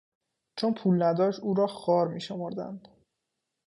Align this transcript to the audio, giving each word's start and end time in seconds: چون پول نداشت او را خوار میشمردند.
چون 0.57 0.73
پول 0.73 1.03
نداشت 1.03 1.39
او 1.39 1.53
را 1.53 1.67
خوار 1.67 2.07
میشمردند. 2.07 2.87